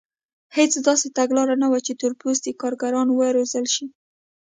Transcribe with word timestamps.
هېڅ 0.55 0.71
داسې 0.87 1.07
تګلاره 1.17 1.55
نه 1.63 1.67
وه 1.71 1.79
چې 1.85 1.93
تور 1.99 2.13
پوستي 2.21 2.51
کارګران 2.61 3.07
وروزل 3.11 3.65
شي. 3.75 3.85